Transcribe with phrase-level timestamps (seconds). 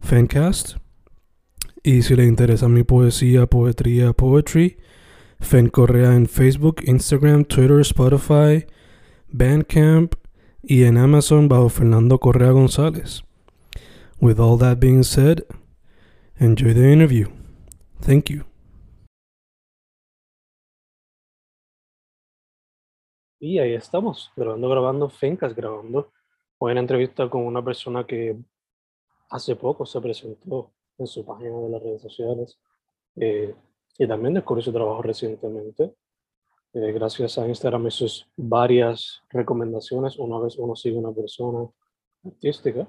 [0.00, 0.76] Fencast.
[1.82, 4.78] Y si le interesa mi poesía, poetría, poetry,
[5.40, 8.66] Fen Correa en Facebook, Instagram, Twitter, Spotify,
[9.28, 10.14] Bandcamp
[10.62, 13.22] y en Amazon bajo Fernando Correa González.
[14.20, 15.44] With all that being said,
[16.38, 17.28] enjoy the interview.
[18.00, 18.44] Thank you.
[23.40, 26.10] Y ahí estamos, grabando, grabando, Fencas grabando.
[26.58, 28.36] Hoy entrevista con una persona que
[29.30, 32.58] hace poco se presentó en su página de las redes sociales
[33.16, 33.54] eh,
[33.98, 35.94] y también descubrió su trabajo recientemente.
[36.74, 41.68] Eh, gracias a Instagram y sus varias recomendaciones, una vez uno sigue una persona
[42.24, 42.86] artística.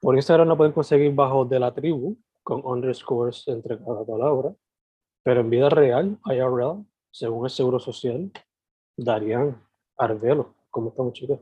[0.00, 4.54] Por Instagram la pueden conseguir bajo de la tribu, con underscores entre cada palabra,
[5.22, 8.30] pero en vida real, IRL, según el Seguro Social,
[8.96, 9.62] Darían
[9.96, 10.54] Arvelo.
[10.70, 11.40] ¿Cómo estamos, chicos?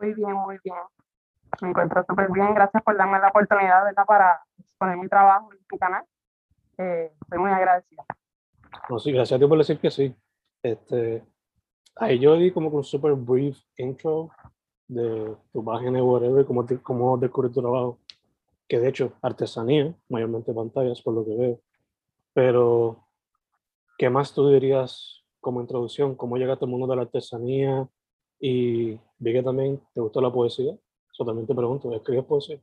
[0.00, 0.76] Muy bien, muy bien.
[1.60, 2.54] Me encuentro súper bien.
[2.54, 4.04] Gracias por darme la oportunidad ¿verdad?
[4.06, 6.04] para exponer mi trabajo en tu canal.
[6.78, 8.04] Eh, estoy muy agradecida.
[8.88, 10.14] No, sí, gracias a ti por decir que sí.
[10.62, 11.24] Este,
[11.96, 14.30] ahí yo di como un super brief intro
[14.88, 17.98] de tu página whatever, cómo, te, cómo descubrir tu trabajo.
[18.66, 21.60] Que de hecho, artesanía, mayormente pantallas, por lo que veo.
[22.32, 23.06] Pero,
[23.98, 26.14] ¿qué más tú dirías como introducción?
[26.14, 27.88] ¿Cómo llegaste al mundo de la artesanía?
[28.40, 30.74] Y vi que también te gustó la poesía.
[31.14, 32.58] Eso también te pregunto, ¿escribes poesía?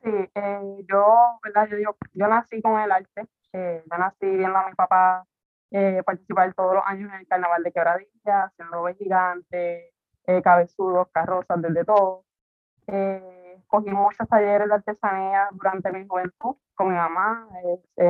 [0.00, 1.68] Sí, eh, yo, ¿verdad?
[1.68, 3.26] Yo, digo, yo nací con el arte.
[3.52, 5.26] Eh, yo nací viendo a mi papá
[5.72, 9.92] eh, participar todos los años en el carnaval de Quebradilla, haciendo gigantes,
[10.24, 12.24] eh, cabezudos, carrozas, desde todo.
[13.66, 17.48] Cogí muchos talleres de artesanía durante mi juventud con mi mamá,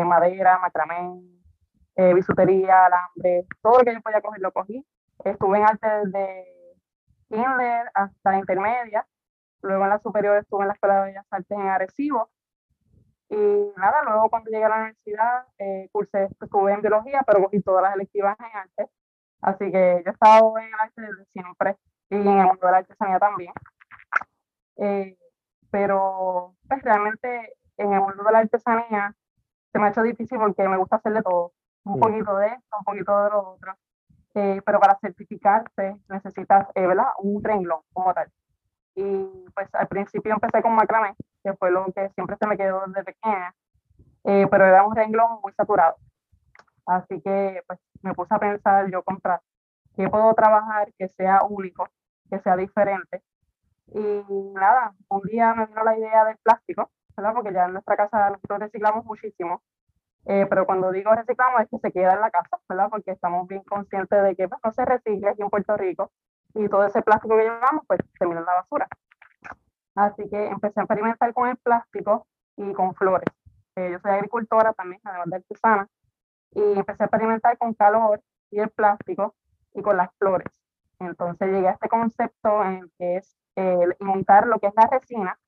[0.04, 1.20] madera, macramé,
[2.14, 4.86] bisutería, alambre, todo lo que yo podía coger lo cogí.
[5.24, 6.44] Estuve en arte desde
[7.28, 9.06] kinder hasta intermedia.
[9.62, 12.30] Luego en la superior estuve en la Escuela de Bellas Artes en Arecibo.
[13.30, 17.60] Y nada, luego cuando llegué a la universidad, eh, cursé, estuve en biología, pero cogí
[17.60, 18.90] todas las electivas en arte.
[19.42, 21.76] Así que yo he estado en el arte desde siempre
[22.10, 23.52] y en el mundo de la artesanía también.
[24.76, 25.16] Eh,
[25.70, 29.14] pero pues realmente en el mundo de la artesanía
[29.72, 31.52] se me ha hecho difícil porque me gusta hacer de todo,
[31.84, 33.74] un poquito de esto, un poquito de lo otro.
[34.34, 37.08] Eh, pero para certificarse necesitas, eh, ¿verdad?
[37.18, 38.30] Un renglón como tal.
[38.98, 41.14] Y pues al principio empecé con macramé,
[41.44, 43.54] que fue lo que siempre se me quedó desde pequeña,
[44.24, 45.94] eh, pero era un renglón muy saturado.
[46.84, 49.40] Así que pues me puse a pensar yo contra
[49.94, 51.88] qué puedo trabajar que sea único,
[52.28, 53.22] que sea diferente.
[53.94, 57.34] Y nada, un día me vino la idea del plástico, ¿verdad?
[57.34, 59.62] Porque ya en nuestra casa nosotros reciclamos muchísimo.
[60.24, 62.88] Eh, pero cuando digo reciclamos es que se queda en la casa, ¿verdad?
[62.90, 66.10] Porque estamos bien conscientes de que pues, no se recicla aquí en Puerto Rico
[66.58, 68.88] y todo ese plástico que llevamos pues termina en la basura.
[69.94, 72.26] Así que empecé a experimentar con el plástico
[72.56, 73.28] y con flores.
[73.76, 75.88] Eh, yo soy agricultora también, además de artesana,
[76.52, 78.20] y empecé a experimentar con calor
[78.50, 79.34] y el plástico
[79.72, 80.48] y con las flores.
[80.98, 85.38] Entonces llegué a este concepto en que es eh, montar lo que es la resina,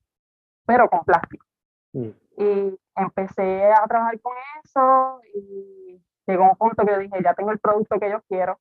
[0.64, 1.44] pero con plástico.
[1.92, 2.10] Mm.
[2.36, 7.58] Y empecé a trabajar con eso y llegó un punto que dije, ya tengo el
[7.58, 8.60] producto que yo quiero.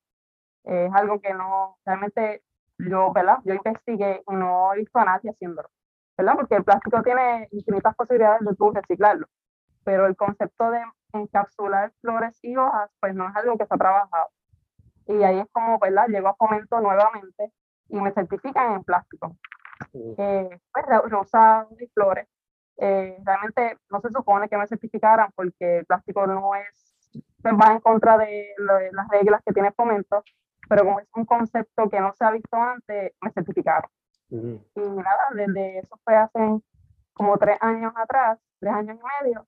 [0.64, 2.44] Es algo que no, realmente
[2.78, 3.40] yo, ¿verdad?
[3.44, 5.70] Yo investigué y no he visto a nadie haciéndolo,
[6.18, 6.34] ¿verdad?
[6.36, 9.28] Porque el plástico tiene infinitas posibilidades de tú reciclarlo,
[9.84, 10.82] pero el concepto de
[11.14, 14.30] encapsular flores y hojas, pues no es algo que se ha trabajado.
[15.08, 16.08] Y ahí es como, ¿verdad?
[16.08, 17.52] Llego a Fomento nuevamente
[17.90, 19.36] y me certifican en plástico.
[19.94, 22.28] Eh, pues rosados y flores.
[22.78, 26.96] Eh, realmente no se supone que me certificaran porque el plástico no es,
[27.42, 28.26] pues va en contra de,
[28.58, 30.24] de las reglas que tiene Fomento,
[30.70, 33.90] pero como es un concepto que no se ha visto antes, me certificaron.
[34.30, 34.64] Ujú.
[34.76, 36.62] Y nada, desde eso fue hace
[37.14, 39.48] como tres años atrás, tres años y medio,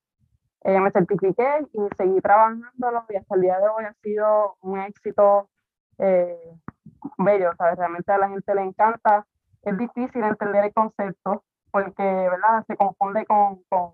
[0.64, 4.80] eh, me certifiqué y seguí trabajándolo y hasta el día de hoy ha sido un
[4.80, 5.50] éxito
[6.00, 6.60] eh,
[7.18, 7.78] bello, ¿sabes?
[7.78, 9.26] Realmente a la gente le encanta.
[9.62, 12.66] Es difícil entender el concepto porque, ¿verdad?
[12.68, 13.94] Se confunde con, con,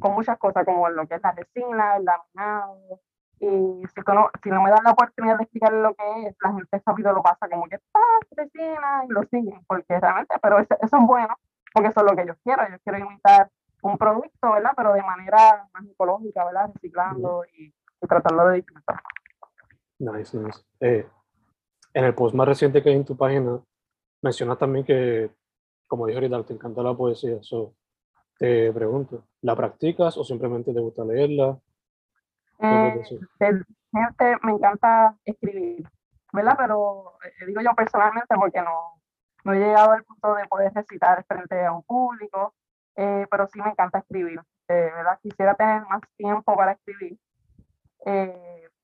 [0.00, 3.00] con muchas cosas como lo que es la resina, el laminado,
[3.42, 6.52] y si, no, si no me dan la oportunidad de explicar lo que es, la
[6.52, 7.98] gente rápido lo pasa como que está
[8.36, 11.34] resina y lo siguen, porque realmente, pero eso, eso, es bueno,
[11.74, 13.50] porque eso es lo que yo quiero, yo quiero imitar
[13.82, 14.70] un producto, ¿verdad?
[14.76, 16.70] Pero de manera más ecológica, ¿verdad?
[16.72, 19.02] Reciclando y, y tratando de disfrutar.
[19.98, 20.60] Nice, nice.
[20.78, 21.04] Eh,
[21.94, 23.60] en el post más reciente que hay en tu página,
[24.22, 25.32] mencionas también que,
[25.88, 27.38] como dije ahorita, te encanta la poesía.
[27.42, 27.74] So,
[28.38, 31.58] te pregunto, ¿la practicas o simplemente te gusta leerla?
[32.62, 33.02] Eh,
[33.40, 35.84] gente, me encanta escribir,
[36.32, 36.54] ¿verdad?
[36.56, 39.00] Pero eh, digo yo personalmente porque no,
[39.44, 42.54] no he llegado al punto de poder recitar frente a un público,
[42.94, 45.18] eh, pero sí me encanta escribir, ¿verdad?
[45.20, 47.18] Quisiera tener más tiempo para escribir,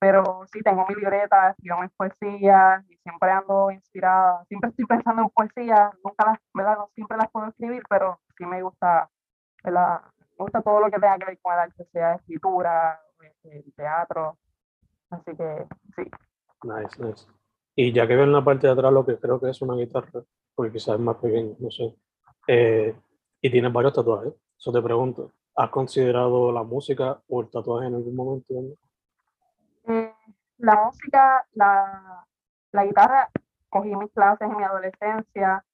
[0.01, 5.23] pero sí tengo mi libreta, escribo mis poesías y siempre ando inspirada, siempre estoy pensando
[5.23, 6.79] en poesías, nunca las, ¿verdad?
[6.79, 9.09] No siempre las puedo escribir, pero sí me gusta,
[9.63, 10.03] ¿verdad?
[10.19, 13.01] Me gusta todo lo que tenga que ver con el arte, sea escritura,
[13.45, 14.39] el teatro.
[15.11, 15.67] Así que
[15.97, 16.11] sí.
[16.63, 17.27] Nice, nice.
[17.75, 19.77] Y ya que veo en la parte de atrás lo que creo que es una
[19.77, 20.23] guitarra,
[20.55, 21.95] porque quizás es más pequeño, no sé.
[22.49, 22.97] Eh,
[23.41, 24.33] y tienes varios tatuajes.
[24.59, 28.55] Eso te pregunto, ¿has considerado la música o el tatuaje en algún momento?
[29.85, 30.13] Eh,
[30.59, 32.27] la música, la,
[32.73, 33.31] la guitarra,
[33.69, 35.65] cogí mis clases en mi adolescencia,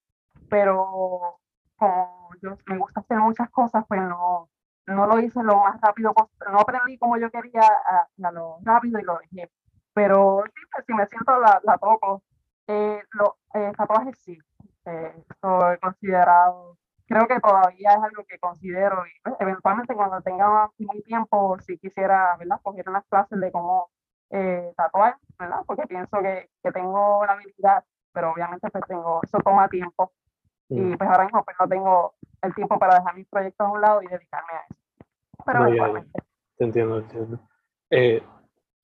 [0.50, 1.38] pero
[1.76, 4.48] como yo me gusta hacer muchas cosas, pues no,
[4.86, 8.98] no lo hice lo más rápido posible, no aprendí como yo quería a, lo rápido
[8.98, 9.50] y lo dejé.
[9.94, 12.22] Pero sí, pues, si me siento la, la toco.
[12.66, 14.38] Eh, los eh, tatuajes sí,
[14.86, 20.70] eh, estoy considerado, creo que todavía es algo que considero y pues, eventualmente cuando tenga
[20.78, 22.60] muy tiempo, si quisiera, ¿verdad?
[22.62, 23.90] Coger unas clases de cómo
[24.30, 25.60] eh, tatuar, ¿verdad?
[25.66, 30.12] Porque pienso que, que, tengo la habilidad, pero obviamente pues tengo, eso toma tiempo.
[30.68, 30.98] Y mm.
[30.98, 32.13] pues ahora mismo pues no tengo
[32.46, 34.80] el tiempo para dejar mis proyectos a un lado y dedicarme a eso.
[35.44, 36.04] Pero no,
[36.56, 37.40] Te entiendo, entiendo.
[37.90, 38.22] Eh,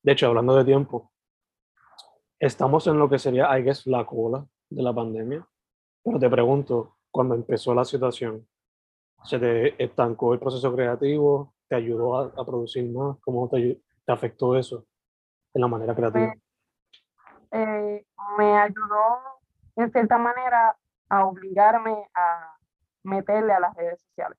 [0.03, 1.11] de hecho, hablando de tiempo,
[2.39, 5.47] estamos en lo que sería, I guess, la cola de la pandemia.
[6.03, 8.47] Pero te pregunto, cuando empezó la situación,
[9.23, 11.53] ¿se te estancó el proceso creativo?
[11.67, 13.17] ¿Te ayudó a, a producir más?
[13.21, 14.85] ¿Cómo te, te, afectó eso
[15.53, 16.33] en la manera creativa?
[17.51, 18.05] eh,
[18.37, 19.19] me ayudó,
[19.75, 20.75] en cierta manera,
[21.09, 22.30] a obligarme a
[23.03, 24.37] meterle a las redes sociales.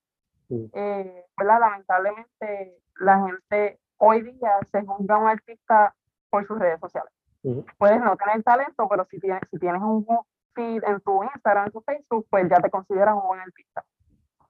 [0.51, 5.95] Eh, lamentablemente la gente hoy día se juzga a un artista
[6.29, 7.13] por sus redes sociales.
[7.79, 10.07] Puedes no tener talento, pero si tienes, si tienes un
[10.55, 13.85] feed en tu Instagram, en tu Facebook, pues ya te consideras un buen artista.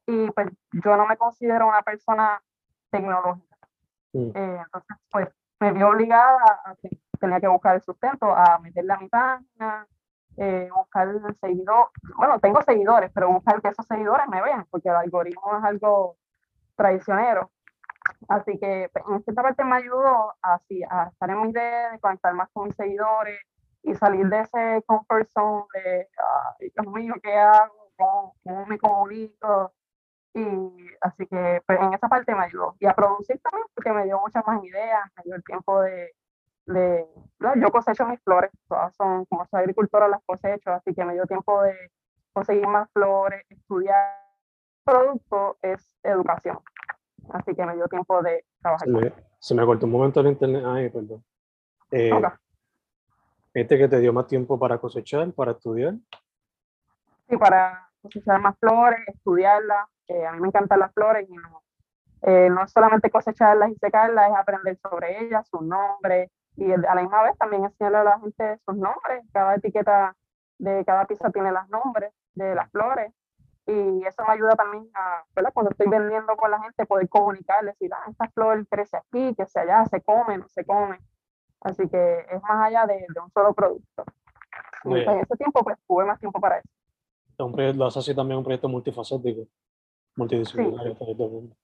[0.07, 2.43] Y pues yo no me considero una persona
[2.91, 3.57] tecnológica.
[4.13, 4.33] Eh,
[4.65, 5.29] entonces, pues
[5.61, 9.87] me vi obligada a que tenía que buscar el sustento, a meterle a mi página,
[10.37, 14.89] eh, buscar el seguidor, bueno, tengo seguidores, pero buscar que esos seguidores me vean, porque
[14.89, 16.17] el algoritmo es algo
[16.77, 17.51] traicionero.
[18.29, 22.35] Así que pues, en esta parte me ayudó así, a estar en mis redes, conectar
[22.35, 23.39] más con mis seguidores
[23.83, 26.09] y salir de ese comfort zone de,
[26.61, 27.91] ay, Dios mío, ¿qué hago?
[27.97, 29.73] ¿Cómo, cómo me comunico?
[30.35, 32.75] Y así que pues, en esa parte me ayudó.
[32.81, 36.13] Y a producir también, porque me dio muchas más ideas, me dio el tiempo de,
[36.67, 37.07] de,
[37.57, 41.27] yo cosecho mis flores, todas son, como soy agricultora, las cosecho, así que me dio
[41.27, 41.75] tiempo de
[42.33, 44.21] conseguir más flores, estudiar.
[44.85, 46.59] El producto es educación,
[47.31, 48.89] así que me dio tiempo de trabajar.
[48.89, 51.25] Se me, se me cortó un momento en internet, ay, perdón.
[51.93, 52.11] Eh,
[53.55, 55.95] ¿Este que te dio más tiempo para cosechar, para estudiar?
[57.29, 59.89] Sí, para cosechar más flores, estudiarlas.
[60.09, 61.63] Eh, a mí me encantan las flores y no,
[62.23, 67.03] eh, no solamente cosecharlas y secarlas, es aprender sobre ellas, sus nombres, y a la
[67.03, 69.25] misma vez también enseñarle a la gente sus nombres.
[69.33, 70.17] Cada etiqueta
[70.59, 73.13] de cada pieza tiene los nombres de las flores
[73.67, 75.53] y eso me ayuda también a, ¿verdad?
[75.55, 79.47] Cuando estoy vendiendo con la gente, poder comunicar, decir, ah, esta flor crece aquí, que
[79.47, 80.99] se allá, se come, no se come.
[81.61, 84.05] Así que es más allá de, de un solo producto.
[84.85, 86.69] Y en ese tiempo, pues tuve más tiempo para eso.
[87.37, 89.47] Proyecto, lo hace así también un proyecto multifacético,
[90.17, 90.97] multidisciplinario.
[90.97, 91.55] Sí.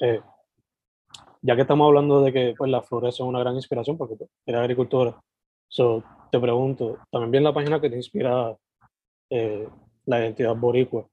[0.00, 0.22] Eh,
[1.42, 4.30] ya que estamos hablando de que pues, las flores son una gran inspiración, porque pues,
[4.46, 5.20] eres agricultora,
[5.68, 8.56] so, te pregunto, también vi en la página que te inspira
[9.28, 9.68] eh,
[10.06, 11.06] la identidad boricua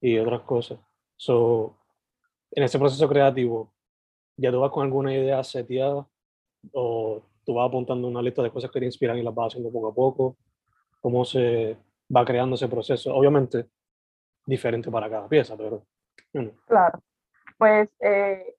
[0.00, 0.78] y otras cosas.
[1.16, 1.76] So,
[2.50, 3.72] en ese proceso creativo,
[4.36, 6.06] ¿ya tú vas con alguna idea seteada
[6.72, 9.70] o tú vas apuntando una lista de cosas que te inspiran y las vas haciendo
[9.72, 10.36] poco a poco?
[11.00, 11.76] ¿Cómo se
[12.14, 13.14] va creando ese proceso?
[13.14, 13.66] Obviamente,
[14.46, 15.84] diferente para cada pieza, pero
[16.66, 17.02] Claro.
[17.58, 18.54] Pues eh,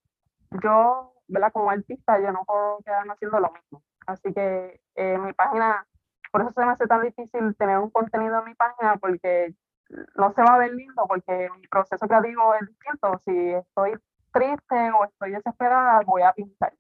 [0.62, 1.52] yo, ¿verdad?
[1.52, 3.84] Como artista, yo no puedo quedarme haciendo lo mismo.
[4.08, 5.86] Así que eh, mi página,
[6.32, 9.54] por eso se me hace tan difícil tener un contenido en mi página, porque
[10.16, 13.22] no se va a ver lindo, porque mi proceso creativo es distinto.
[13.26, 13.94] Si estoy
[14.32, 16.74] triste o estoy desesperada, voy a pintar.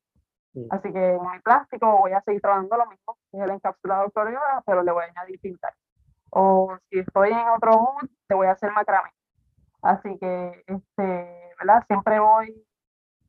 [0.70, 4.12] Así que en mi plástico voy a seguir trabajando lo mismo, que es el encapsulado
[4.12, 5.74] Florida, pero le voy a añadir pintar.
[6.30, 9.10] O si estoy en otro mood, te voy a hacer macramé.
[9.82, 11.84] Así que, este, ¿verdad?
[11.88, 12.66] Siempre voy,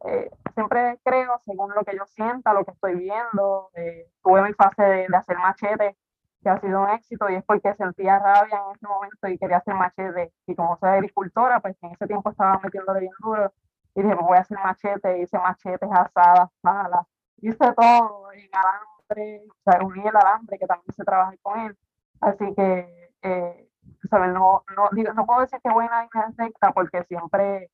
[0.07, 3.71] eh, siempre creo según lo que yo sienta, lo que estoy viendo.
[3.75, 5.97] Eh, tuve mi fase de, de, hacer machete,
[6.43, 9.59] que ha sido un éxito, y es porque sentía rabia en ese momento y quería
[9.59, 10.33] hacer machete.
[10.47, 13.53] Y como soy agricultora, pues en ese tiempo estaba metiéndole bien duro.
[13.95, 17.07] Y dije, pues voy a hacer machete, hice machetes, asadas, palas,
[17.39, 21.79] hice todo en alambre, o sea, uní el alambre, que también se trabaja con él.
[22.21, 23.69] Así que, eh,
[24.11, 24.33] ¿sabes?
[24.33, 27.71] No, no, no puedo decir que la línea recta porque siempre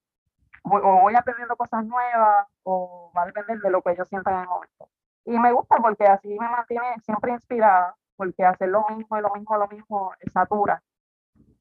[0.63, 4.33] voy, o voy aprendiendo cosas nuevas o va a depender de lo que yo sienta
[4.33, 4.89] en el momento.
[5.25, 9.31] Y me gusta porque así me mantiene siempre inspirada, porque hacer lo mismo y lo
[9.35, 10.83] mismo, lo mismo es satura.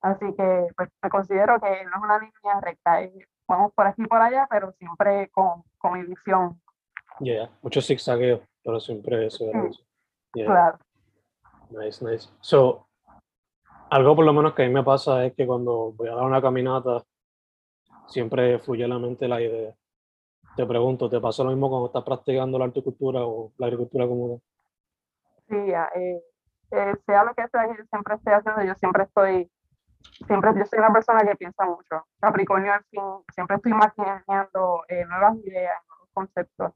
[0.02, 3.00] Así que pues, me considero que no es una línea recta,
[3.48, 6.62] vamos por aquí y por allá, pero siempre con, con mi visión.
[7.20, 9.46] Ya, yeah, mucho zigzagueo, pero siempre eso.
[10.32, 10.78] Claro.
[11.70, 12.30] Nice, nice.
[12.40, 12.88] So,
[13.90, 16.24] algo por lo menos que a mí me pasa es que cuando voy a dar
[16.24, 17.04] una caminata,
[18.10, 19.74] siempre fluye en la mente la idea.
[20.56, 24.42] Te pregunto, ¿te pasa lo mismo cuando estás practicando la horticultura o la agricultura común?
[25.48, 26.22] Sí, eh,
[26.72, 29.52] eh, sea lo que sea que siempre estoy haciendo, yo siempre estoy,
[30.28, 32.06] siempre, yo soy una persona que piensa mucho.
[32.20, 33.02] Capricornio al fin,
[33.34, 36.74] siempre estoy imaginando eh, nuevas ideas, nuevos conceptos.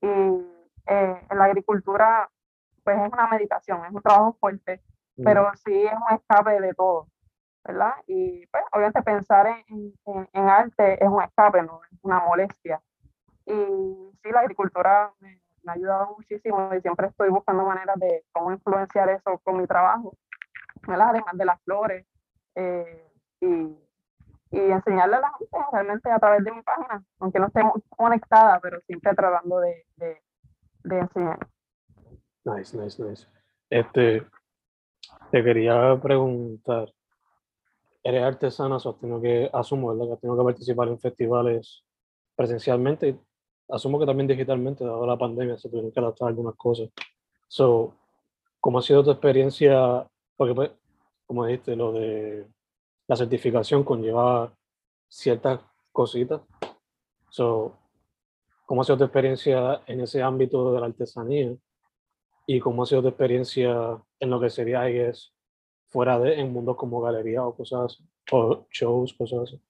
[0.00, 0.06] Y
[0.86, 2.30] en la agricultura
[2.86, 4.80] pues es una meditación, es un trabajo fuerte,
[5.16, 5.24] mm.
[5.24, 7.08] pero sí es un escape de todo,
[7.66, 7.94] ¿verdad?
[8.06, 9.94] Y pues obviamente pensar en,
[10.32, 12.80] en, arte es un escape, no es una molestia.
[13.44, 18.52] Y sí, la agricultura me, ha ayudado muchísimo y siempre estoy buscando maneras de cómo
[18.52, 20.16] influenciar eso con mi trabajo,
[20.86, 21.08] ¿verdad?
[21.10, 22.06] Además de las flores.
[22.54, 23.02] Eh,
[23.40, 23.76] y,
[24.50, 28.58] y enseñarle a la gente realmente a través de mi página, aunque no esté conectada,
[28.60, 30.22] pero siempre tratando de, de,
[30.84, 31.38] de enseñar.
[32.44, 33.26] Nice, nice, nice.
[33.68, 34.24] Este,
[35.30, 36.92] te quería preguntar,
[38.06, 40.14] eres artesana, o tengo que, asumo, ¿verdad?
[40.14, 41.84] Que tengo que participar en festivales
[42.34, 43.18] presencialmente,
[43.68, 46.88] asumo que también digitalmente, dado la pandemia, se tuvieron que adaptar algunas cosas.
[47.48, 47.94] So,
[48.60, 50.06] ¿cómo ha sido tu experiencia?
[50.36, 50.70] Porque, pues,
[51.26, 52.46] como dijiste, lo de
[53.08, 54.52] la certificación conlleva
[55.08, 55.60] ciertas
[55.92, 56.42] cositas.
[57.30, 57.78] So,
[58.66, 61.56] ¿Cómo ha sido tu experiencia en ese ámbito de la artesanía?
[62.46, 65.34] y cómo ha sido tu experiencia en lo que sería es
[65.88, 69.62] fuera de en mundos como galería o cosas así, o shows, cosas así.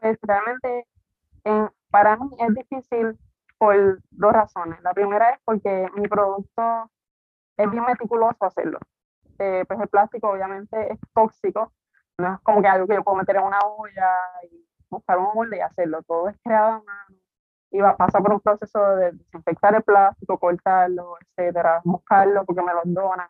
[0.00, 0.86] Pues realmente
[1.90, 3.18] para mí es difícil
[3.58, 4.82] por dos razones.
[4.82, 6.90] La primera es porque mi producto
[7.56, 8.78] es bien meticuloso hacerlo.
[9.38, 11.72] Eh, pues el plástico obviamente es tóxico,
[12.18, 14.10] no es como que algo que yo puedo meter en una olla
[14.50, 16.02] y buscar un molde y hacerlo.
[16.02, 17.16] Todo es creado a mano
[17.70, 22.72] y va, pasa por un proceso de desinfectar el plástico, cortarlo, etcétera, buscarlo porque me
[22.72, 23.28] lo donan.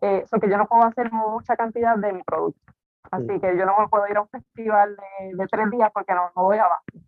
[0.00, 2.72] Eso eh, que yo no puedo hacer mucha cantidad de mi producto.
[3.10, 6.14] Así que yo no me puedo ir a un festival de, de tres días porque
[6.14, 6.98] no, no doy abasto.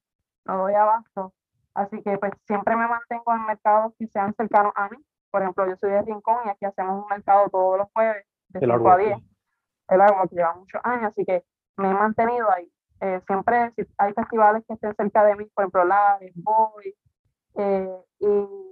[0.44, 1.32] No doy abasto.
[1.74, 4.98] Así que pues siempre me mantengo en mercados que sean cercanos a mí.
[5.30, 8.60] Por ejemplo, yo soy de Rincón y aquí hacemos un mercado todos los jueves de
[8.60, 9.18] 5 a 10.
[9.88, 11.44] El agua que lleva muchos años, así que
[11.76, 12.70] me he mantenido ahí.
[13.00, 16.94] Eh, siempre si hay festivales que estén cerca de mí, por ejemplo, la voy.
[17.54, 18.71] Eh, y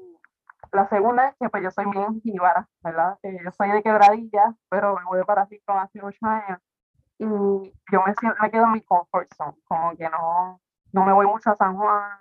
[0.72, 3.18] la segunda es que pues yo soy bien jíbara, ¿verdad?
[3.22, 6.58] Eh, yo soy de quebradilla, pero me voy para Rincón hace ocho años.
[7.18, 10.60] Y yo me, me quedo en mi comfort zone, como que no,
[10.92, 12.18] no me voy mucho a San Juan.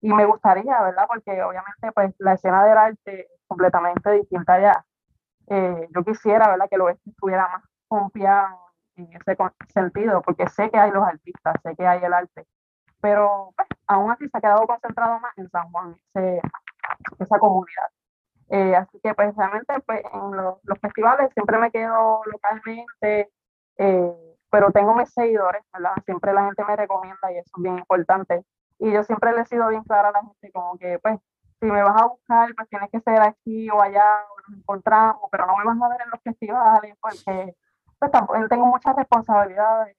[0.00, 1.06] Y me gustaría, ¿verdad?
[1.08, 4.84] Porque obviamente pues la escena del arte es completamente distinta allá.
[5.48, 6.68] yo quisiera, ¿verdad?
[6.70, 9.36] Que lo estuviera más confiado en ese
[9.72, 12.46] sentido, porque sé que hay los artistas, sé que hay el arte,
[13.00, 15.96] pero pues, aún así se ha quedado concentrado más en San Juan,
[17.18, 17.88] esa comunidad.
[18.48, 23.30] Eh, así que pues realmente pues, en los, festivales siempre me quedo localmente,
[23.78, 25.94] eh, pero tengo mis seguidores, ¿verdad?
[26.04, 28.44] Siempre la gente me recomienda y eso es bien importante.
[28.78, 31.20] Y yo siempre le he sido bien clara a la gente como que pues
[31.60, 35.22] si me vas a buscar pues tienes que ser aquí o allá o nos encontramos,
[35.30, 37.54] pero no me vas a ver en los festivales porque
[38.00, 39.94] pues tampoco tengo muchas responsabilidades.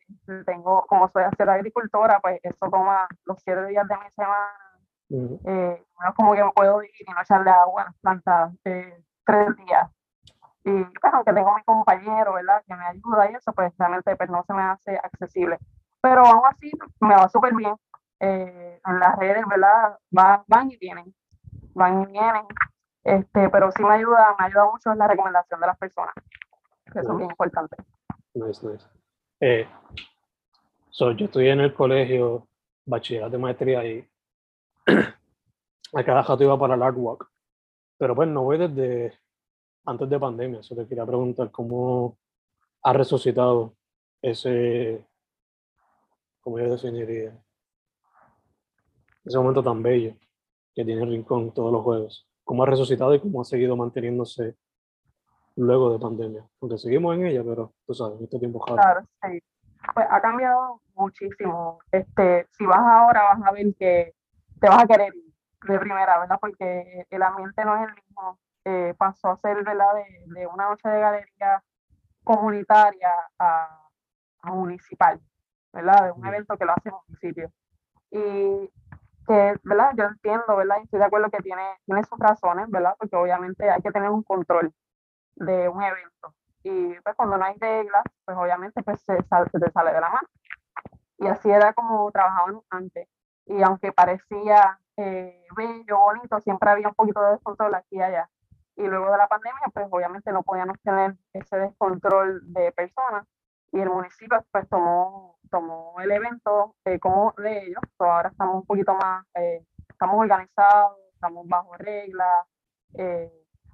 [0.45, 4.70] Tengo, como soy hacer agricultora, pues eso toma los siete días de mi semana.
[5.11, 8.53] Eh, no es como que me puedo ir y no echarle agua a las plantas
[8.65, 9.89] eh, tres días.
[10.63, 12.63] Y pues, aunque tengo mi compañero, ¿verdad?
[12.67, 15.57] Que me ayuda y eso, pues realmente pues, no se me hace accesible.
[16.01, 17.75] pero aún así me va súper bien.
[18.23, 19.97] Eh, en las redes, ¿verdad?
[20.15, 21.11] Va, van y vienen,
[21.73, 22.45] van y vienen,
[23.03, 26.13] este, pero sí me ayuda, me ayuda mucho la recomendación de las personas,
[26.93, 27.77] que eso es bien importante.
[28.35, 28.85] Nice, nice.
[29.39, 29.67] Eh,
[30.91, 32.47] so, yo estoy en el colegio,
[32.85, 34.07] bachillerato de maestría y
[35.93, 37.29] a cada rato iba para el art walk,
[37.97, 39.13] pero pues no voy desde
[39.85, 42.17] antes de pandemia, eso te quería preguntar cómo
[42.83, 43.75] ha resucitado
[44.21, 45.05] ese,
[46.41, 47.37] ¿cómo yo definiría?
[49.23, 50.15] Ese momento tan bello
[50.73, 52.27] que tiene el Rincón todos los juegos.
[52.43, 54.55] ¿Cómo ha resucitado y cómo ha seguido manteniéndose
[55.55, 56.47] luego de pandemia?
[56.59, 59.39] Aunque seguimos en ella, pero tú sabes, en este tiempo Claro, sí.
[59.93, 61.79] Pues ha cambiado muchísimo.
[61.91, 64.13] Este, si vas ahora vas a ver que
[64.61, 66.37] te vas a querer ir de primera, ¿verdad?
[66.39, 68.39] Porque el ambiente no es el mismo.
[68.63, 69.95] Eh, pasó a ser, ¿verdad?
[69.95, 71.63] De, de, una noche de galería
[72.23, 73.89] comunitaria a,
[74.43, 75.19] a municipal,
[75.73, 76.05] ¿verdad?
[76.05, 77.51] De un evento que lo hace el municipio.
[78.11, 78.71] Y
[79.27, 79.93] que, ¿verdad?
[79.97, 80.77] Yo entiendo, ¿verdad?
[80.79, 82.95] Y estoy de acuerdo que tiene, tiene sus razones, ¿verdad?
[82.99, 84.71] Porque obviamente hay que tener un control
[85.37, 86.35] de un evento.
[86.63, 90.09] Y pues cuando no hay reglas, pues obviamente pues se, se te sale de la
[90.09, 90.27] mano.
[91.17, 93.07] Y así era como trabajaban antes.
[93.51, 98.29] Y aunque parecía eh, bello, bonito, siempre había un poquito de descontrol aquí y allá.
[98.75, 103.27] Y luego de la pandemia, pues obviamente no podíamos tener ese descontrol de personas
[103.71, 107.81] y el municipio pues tomó, tomó el evento eh, como de ellos.
[107.99, 112.45] ahora estamos un poquito más, eh, estamos organizados, estamos bajo reglas.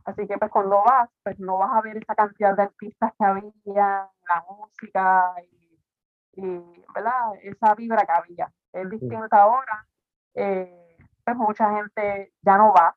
[0.05, 3.25] Así que pues cuando vas, pues no vas a ver esa cantidad de artistas que
[3.25, 7.35] había, la música y, y ¿verdad?
[7.43, 8.53] esa vibra que había.
[8.73, 9.87] Es distinta ahora.
[10.33, 12.95] pues mucha gente ya no va,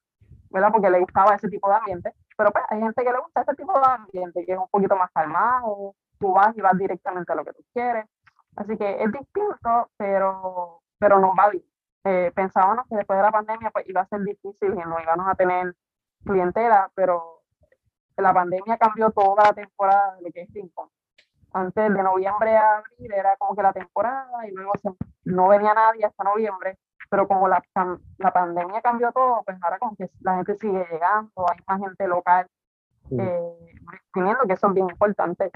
[0.50, 0.70] ¿verdad?
[0.72, 2.12] Porque le gustaba ese tipo de ambiente.
[2.36, 4.96] Pero pues hay gente que le gusta ese tipo de ambiente, que es un poquito
[4.96, 8.06] más calmado, tú vas y vas directamente a lo que tú quieres.
[8.56, 11.64] Así que es distinto, pero, pero nos va bien.
[12.04, 15.26] Eh, pensábamos que después de la pandemia pues, iba a ser difícil y no íbamos
[15.28, 15.74] a tener
[16.24, 17.42] clientela, pero
[18.16, 20.88] la pandemia cambió toda la temporada de lo que es Rincón.
[21.52, 24.72] Antes de noviembre a abril era como que la temporada y luego
[25.24, 27.62] no venía nadie hasta noviembre, pero como la,
[28.18, 32.06] la pandemia cambió todo, pues ahora como que la gente sigue llegando, hay más gente
[32.06, 32.46] local
[33.10, 33.74] eh,
[34.12, 35.50] teniendo que eso es bien importante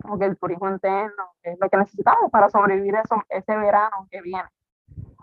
[0.00, 4.48] porque el turismo interno es lo que necesitamos para sobrevivir eso, ese verano que viene.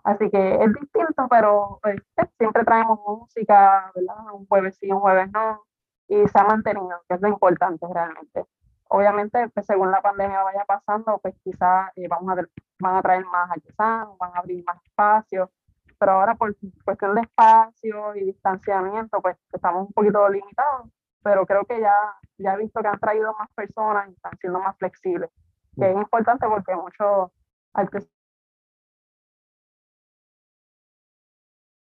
[0.04, 2.02] Así que es distinto, pero pues,
[2.38, 4.34] siempre traemos música, ¿verdad?
[4.34, 5.64] Un jueves sí, un jueves no,
[6.08, 8.46] y se ha mantenido, que es lo importante realmente.
[8.94, 12.42] Obviamente, pues, según la pandemia vaya pasando, pues quizás eh, vamos a,
[12.80, 15.50] van a traer más artesanos, van a abrir más espacios,
[15.98, 20.90] pero ahora por cuestión de espacio y distanciamiento, pues estamos un poquito limitados,
[21.24, 21.94] pero creo que ya,
[22.38, 25.30] ya he visto que han traído más personas y están siendo más flexibles,
[25.78, 27.32] que es importante porque muchos
[27.74, 28.12] artesanos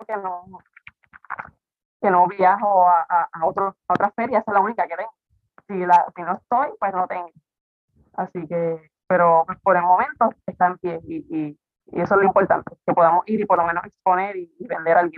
[0.08, 0.46] que no,
[2.02, 5.23] que no viajo a, a, a, a otras ferias, es la única que tengo.
[5.68, 7.32] Si, la, si no estoy, pues no tengo.
[8.14, 11.60] Así que, pero por el momento está en pie y, y,
[11.92, 14.68] y, eso es lo importante, que podamos ir y por lo menos exponer y, y
[14.68, 15.14] vender algo.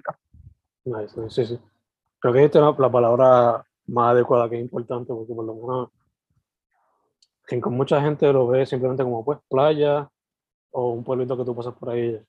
[0.85, 1.59] Nice, sí, sí.
[2.19, 5.89] Creo que esta es la palabra más adecuada que es importante, porque por lo menos
[7.47, 10.09] que con mucha gente lo ve simplemente como pues playa
[10.71, 12.19] o un pueblito que tú pasas por ahí.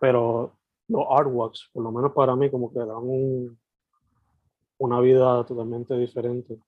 [0.00, 0.52] Pero
[0.88, 3.58] los artworks, por lo menos para mí, como que dan un,
[4.78, 6.58] una vida totalmente diferente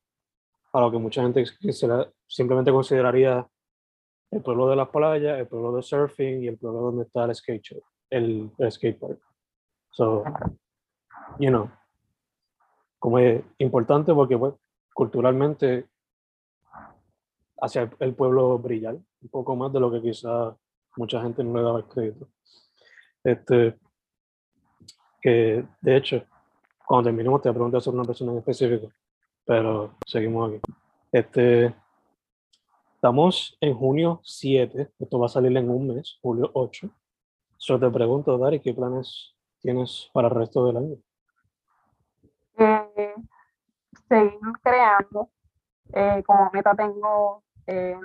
[0.72, 1.44] a lo que mucha gente
[2.26, 3.46] simplemente consideraría
[4.30, 7.34] el pueblo de las playas, el pueblo de surfing y el pueblo donde está el
[7.34, 9.20] skate el, el park.
[9.92, 10.24] So,
[11.38, 11.70] you know,
[12.98, 14.54] como es importante porque pues,
[14.94, 15.88] culturalmente
[17.60, 20.56] hacia el pueblo brillar un poco más de lo que quizá
[20.96, 22.28] mucha gente no le daba el crédito.
[23.22, 23.78] Este,
[25.20, 26.24] que de hecho,
[26.86, 28.90] cuando terminemos te preguntar sobre una persona en específico,
[29.50, 30.60] pero seguimos aquí.
[31.10, 31.74] Este,
[32.94, 36.88] estamos en junio 7, esto va a salir en un mes, julio 8.
[37.56, 40.96] Solo te pregunto, Dari, ¿qué planes tienes para el resto del año?
[42.58, 43.14] eh,
[44.08, 45.30] seguir creando.
[45.94, 47.98] Eh, como meta tengo eh,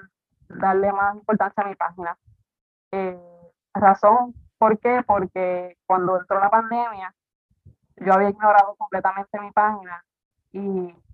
[0.49, 2.17] darle más importancia a mi página.
[2.91, 3.19] Eh,
[3.71, 5.03] razón, ¿por qué?
[5.05, 7.13] Porque cuando entró la pandemia,
[7.97, 10.03] yo había ignorado completamente mi página
[10.51, 11.04] y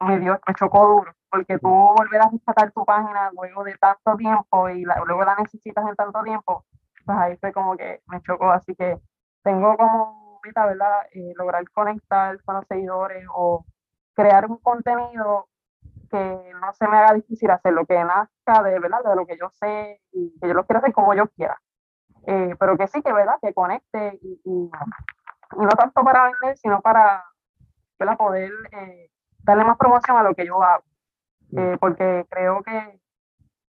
[0.00, 4.16] me dio, me chocó duro, porque tú volver a rescatar tu página luego de tanto
[4.16, 6.64] tiempo y luego la necesitas en tanto tiempo,
[7.04, 8.98] pues ahí fue como que me chocó, así que
[9.42, 11.06] tengo como ¿verdad?
[11.12, 13.64] Eh, lograr conectar con los seguidores o
[14.14, 15.48] crear un contenido
[16.10, 19.02] que no se me haga difícil hacer lo que nazca de, ¿verdad?
[19.04, 21.60] de lo que yo sé y que yo lo quiero hacer como yo quiera.
[22.26, 24.70] Eh, pero que sí, que verdad, que conecte y, y,
[25.56, 27.24] no tanto para vender, sino para
[27.98, 28.16] ¿verdad?
[28.16, 29.10] poder eh,
[29.42, 30.84] darle más promoción a lo que yo hago.
[31.50, 31.58] Mm.
[31.58, 33.00] Eh, porque creo que,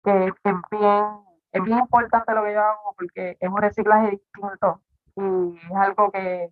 [0.04, 1.06] que, es, bien,
[1.52, 4.82] es bien importante lo que yo hago porque es un reciclaje distinto
[5.16, 6.52] y es algo que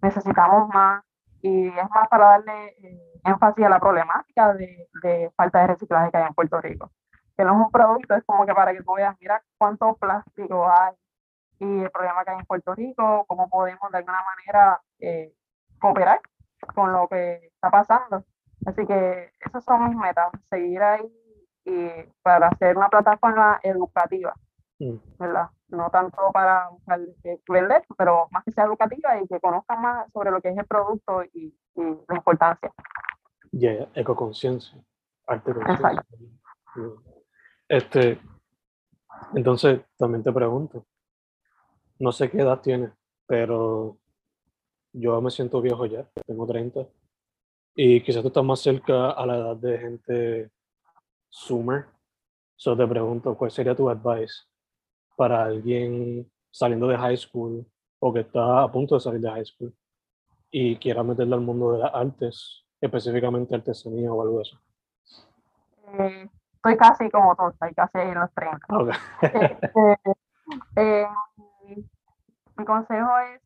[0.00, 1.04] necesitamos más
[1.42, 6.10] y es más para darle eh, énfasis a la problemática de, de, falta de reciclaje
[6.10, 6.92] que hay en Puerto Rico.
[7.36, 10.68] Que no es un producto, es como que para que tú veas, mira cuánto plástico
[10.70, 10.94] hay
[11.58, 15.32] y el problema que hay en Puerto Rico, cómo podemos de alguna manera eh,
[15.80, 16.20] cooperar
[16.74, 18.24] con lo que está pasando.
[18.66, 21.12] Así que esas son mis metas, seguir ahí
[21.64, 21.88] y
[22.22, 24.34] para hacer una plataforma educativa,
[24.78, 24.96] mm.
[25.18, 25.48] ¿verdad?
[25.68, 26.68] No tanto para
[27.48, 30.66] vender, pero más que sea educativa y que conozcan más sobre lo que es el
[30.66, 32.70] producto y, la importancia.
[33.52, 34.78] Yeah, ecoconciencia,
[35.26, 36.04] arte conciencia.
[37.68, 38.20] Este,
[39.34, 40.84] entonces, también te pregunto,
[41.98, 42.92] no sé qué edad tienes,
[43.26, 43.96] pero
[44.92, 46.86] yo me siento viejo ya, tengo 30
[47.74, 50.50] y quizás tú estás más cerca a la edad de gente
[51.30, 51.86] Zoomer.
[52.56, 54.44] So te pregunto, ¿cuál sería tu advice
[55.16, 57.66] para alguien saliendo de high school
[57.98, 59.74] o que está a punto de salir de high school
[60.50, 64.60] y quiera meterle al mundo de las artes, específicamente artesanía o algo de eso?
[65.98, 68.66] Eh, estoy casi como tú, estoy casi en los 30.
[70.76, 71.06] Eh, eh,
[72.56, 73.40] mi consejo es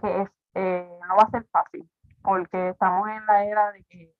[0.00, 1.88] que no va a ser fácil
[2.24, 4.14] porque estamos en la era de que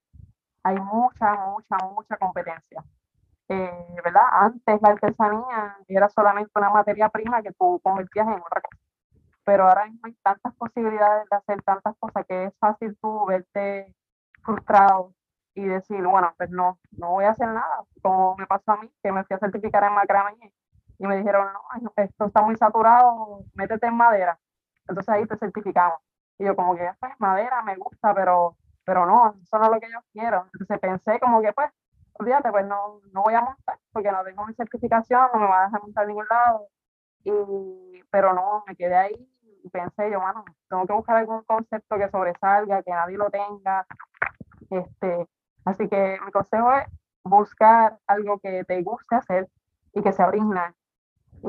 [0.63, 2.85] hay mucha, mucha, mucha competencia.
[3.49, 4.23] Eh, ¿verdad?
[4.33, 8.83] Antes la artesanía era solamente una materia prima que tú convertías en otra cosa.
[9.45, 13.95] Pero ahora hay tantas posibilidades de hacer tantas cosas que es fácil tú verte
[14.43, 15.15] frustrado
[15.55, 17.85] y decir, bueno, pues no, no voy a hacer nada.
[18.03, 20.53] Como me pasó a mí, que me fui a certificar en macramé
[20.99, 24.39] y me dijeron, no, esto está muy saturado, métete en madera.
[24.89, 26.01] Entonces ahí te certificamos.
[26.39, 29.81] Y yo como que, pues madera me gusta, pero, pero no, eso no es lo
[29.81, 30.47] que yo quiero.
[30.53, 31.71] Entonces pensé como que, pues,
[32.15, 35.63] olvídate, pues no, no voy a montar porque no tengo mi certificación, no me va
[35.63, 36.69] a dejar montar a ningún lado.
[37.25, 39.31] Y, pero no, me quedé ahí
[39.63, 43.87] y pensé yo, bueno, tengo que buscar algún concepto que sobresalga, que nadie lo tenga.
[44.71, 45.29] Este,
[45.65, 46.87] así que mi consejo es
[47.23, 49.49] buscar algo que te guste hacer
[49.93, 50.75] y que sea original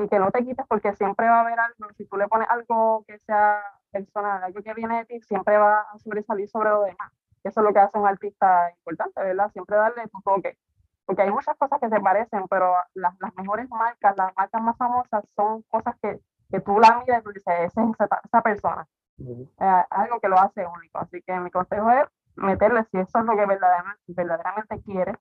[0.04, 2.50] y que no te quites porque siempre va a haber algo, si tú le pones
[2.50, 3.62] algo que sea
[3.96, 7.12] personal, algo que viene de ti, siempre va a sobresalir sobre lo demás.
[7.44, 9.52] Eso es lo que hace un artista importante, ¿verdad?
[9.52, 10.58] Siempre darle tu toque.
[11.06, 14.78] Porque hay muchas cosas que se parecen, pero las, las mejores marcas, las marcas más
[14.78, 17.90] famosas son cosas que, que tú la miras y tú dices, esa es
[18.26, 18.88] esa, persona.
[19.20, 20.98] Eh, algo que lo hace único.
[20.98, 22.06] Así que mi consejo es
[22.36, 25.16] meterle si eso es lo que verdaderamente, verdaderamente quieres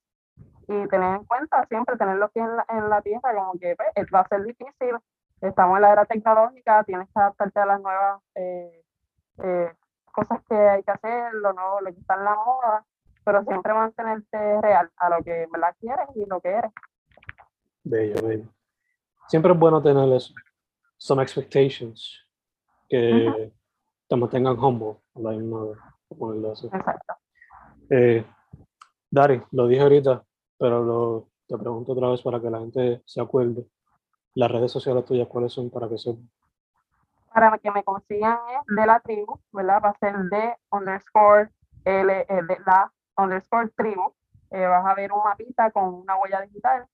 [0.67, 4.07] y tener en cuenta siempre tenerlo aquí en la, en la tierra, como que pues,
[4.13, 4.97] va a ser difícil,
[5.41, 8.83] estamos en la era tecnológica, tienes que adaptarte a las nuevas eh,
[9.39, 9.73] eh,
[10.13, 12.87] cosas que hay que hacer, lo, nuevo, lo que está en la moda,
[13.25, 16.73] pero siempre mantenerte real a lo que verdad quieres y lo que eres.
[17.83, 18.49] Bello, bello.
[19.29, 20.35] Siempre es bueno tener eso,
[20.99, 22.25] some expectations,
[22.89, 23.53] que
[24.09, 27.15] te mantengan humble, la misma Exacto.
[27.91, 28.25] Eh,
[29.11, 30.25] Dari, lo dije ahorita,
[30.59, 33.67] pero lo, te pregunto otra vez para que la gente se acuerde.
[34.35, 36.17] Las redes sociales tuyas, ¿cuáles son para que se...
[37.33, 39.81] Para que me consigan es de la tribu, ¿verdad?
[39.85, 41.51] Va a ser de underscore
[41.85, 44.13] L, eh, de la underscore tribu.
[44.51, 46.87] Eh, vas a ver un mapita con una huella digital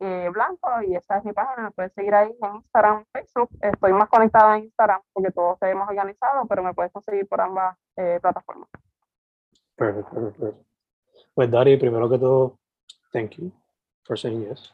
[0.00, 1.64] eh, blanco y esa es mi página.
[1.64, 3.50] Me puedes seguir ahí en Instagram, Facebook.
[3.60, 7.76] Estoy más conectada en Instagram porque todos tenemos organizado, pero me puedes conseguir por ambas
[8.20, 8.68] plataformas.
[9.76, 10.64] Perfecto, perfecto.
[11.34, 12.58] Pues Dari, primero que todo,
[13.12, 13.52] thank you
[14.04, 14.72] for saying yes.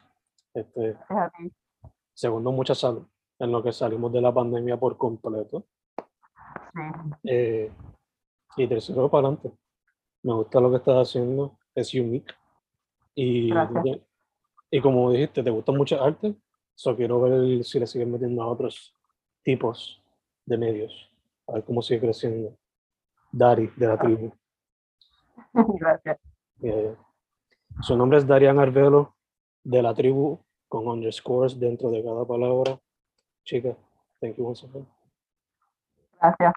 [0.53, 0.97] Este,
[2.21, 3.07] Segundo, mucha salud
[3.39, 5.65] en lo que salimos de la pandemia por completo.
[7.23, 7.71] Eh,
[8.57, 9.51] y tercero, para adelante.
[10.21, 12.31] Me gusta lo que estás haciendo, es unique.
[13.15, 13.49] Y,
[14.69, 16.35] y como dijiste, te gusta mucho arte,
[16.75, 18.93] so quiero ver si le siguen metiendo a otros
[19.41, 19.99] tipos
[20.45, 21.11] de medios,
[21.47, 22.55] a ver cómo sigue creciendo.
[23.31, 24.31] Dari, de la tribu.
[25.79, 26.19] Gracias.
[27.81, 29.15] su nombre es Darian Arvelo,
[29.63, 30.39] de la tribu
[30.71, 32.79] con underscores dentro de cada palabra.
[33.43, 33.75] Chica,
[34.21, 34.87] thank you once again.
[36.17, 36.53] Gracias.